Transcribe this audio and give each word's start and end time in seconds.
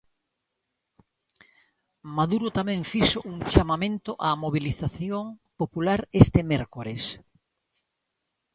Maduro 2.17 2.47
tamén 2.57 2.81
fixo 2.91 3.19
un 3.31 3.37
chamamento 3.53 4.11
á 4.27 4.27
mobilización 4.43 5.25
popular 5.61 5.99
este 6.21 6.39
mércores. 6.51 7.01